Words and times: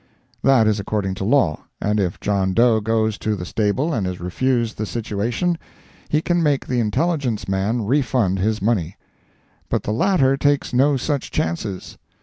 That 0.41 0.65
is 0.65 0.79
according 0.79 1.13
to 1.21 1.23
law, 1.23 1.65
and 1.79 1.99
if 1.99 2.19
John 2.19 2.55
Doe 2.55 2.79
goes 2.81 3.19
to 3.19 3.35
the 3.35 3.45
stable 3.45 3.93
and 3.93 4.07
is 4.07 4.19
refused 4.19 4.79
the 4.79 4.87
situation, 4.87 5.59
he 6.09 6.23
can 6.23 6.41
make 6.41 6.65
the 6.65 6.79
intelligence 6.79 7.47
man 7.47 7.85
refund 7.85 8.39
his 8.39 8.63
money. 8.63 8.97
But 9.69 9.83
the 9.83 9.93
latter 9.93 10.37
takes 10.37 10.73
no 10.73 10.97
such 10.97 11.29
chances. 11.29 11.99